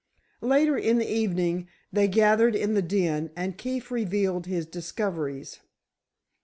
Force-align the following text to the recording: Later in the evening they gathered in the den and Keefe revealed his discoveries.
Later 0.41 0.75
in 0.79 0.97
the 0.97 1.07
evening 1.07 1.67
they 1.93 2.07
gathered 2.07 2.55
in 2.55 2.73
the 2.73 2.81
den 2.81 3.29
and 3.35 3.55
Keefe 3.55 3.91
revealed 3.91 4.47
his 4.47 4.65
discoveries. 4.65 5.59